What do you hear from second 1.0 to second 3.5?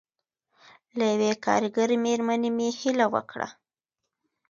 یوې کارګرې مېرمنې مې هیله وکړه.